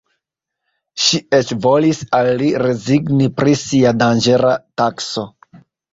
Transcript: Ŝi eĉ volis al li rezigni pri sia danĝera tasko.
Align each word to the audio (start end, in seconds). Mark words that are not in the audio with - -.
Ŝi 1.01 1.19
eĉ 1.39 1.51
volis 1.65 2.01
al 2.19 2.29
li 2.41 2.49
rezigni 2.63 3.31
pri 3.43 3.53
sia 3.65 3.93
danĝera 4.03 4.55
tasko. 4.83 5.27